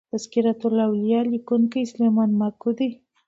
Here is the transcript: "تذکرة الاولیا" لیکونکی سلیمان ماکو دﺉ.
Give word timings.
"تذکرة 0.13 0.59
الاولیا" 0.69 1.19
لیکونکی 1.31 1.83
سلیمان 1.91 2.29
ماکو 2.39 2.69
دﺉ. 2.77 2.89